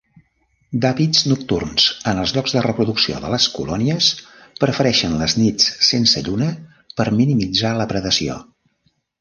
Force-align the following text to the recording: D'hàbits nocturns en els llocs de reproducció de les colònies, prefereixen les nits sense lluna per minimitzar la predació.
D'hàbits 0.83 1.19
nocturns 1.31 1.83
en 2.11 2.21
els 2.21 2.33
llocs 2.37 2.55
de 2.55 2.63
reproducció 2.67 3.19
de 3.25 3.31
les 3.33 3.47
colònies, 3.57 4.09
prefereixen 4.63 5.15
les 5.23 5.37
nits 5.43 5.69
sense 5.93 6.27
lluna 6.31 6.51
per 6.99 7.09
minimitzar 7.21 7.79
la 7.83 7.89
predació. 7.95 8.43